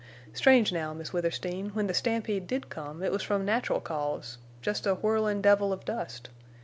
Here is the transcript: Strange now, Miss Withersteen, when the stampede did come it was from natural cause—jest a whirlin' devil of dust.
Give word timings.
Strange 0.33 0.71
now, 0.73 0.95
Miss 0.95 1.13
Withersteen, 1.13 1.69
when 1.75 1.85
the 1.85 1.93
stampede 1.93 2.47
did 2.47 2.69
come 2.71 3.03
it 3.03 3.11
was 3.11 3.21
from 3.21 3.45
natural 3.45 3.79
cause—jest 3.79 4.87
a 4.87 4.95
whirlin' 4.95 5.43
devil 5.43 5.71
of 5.71 5.85
dust. 5.85 6.29